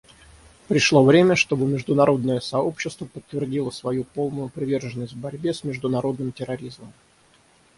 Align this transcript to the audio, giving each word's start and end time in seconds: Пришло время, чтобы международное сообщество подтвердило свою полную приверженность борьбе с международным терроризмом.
Пришло 0.67 1.03
время, 1.03 1.35
чтобы 1.35 1.67
международное 1.67 2.39
сообщество 2.39 3.05
подтвердило 3.05 3.69
свою 3.69 4.03
полную 4.03 4.49
приверженность 4.49 5.13
борьбе 5.15 5.53
с 5.53 5.63
международным 5.63 6.31
терроризмом. 6.31 6.91